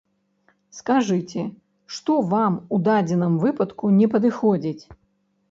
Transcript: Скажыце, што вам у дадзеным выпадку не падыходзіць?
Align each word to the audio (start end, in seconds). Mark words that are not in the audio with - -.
Скажыце, 0.77 1.43
што 1.97 2.15
вам 2.31 2.57
у 2.77 2.81
дадзеным 2.89 3.37
выпадку 3.45 3.93
не 4.01 4.11
падыходзіць? 4.17 4.83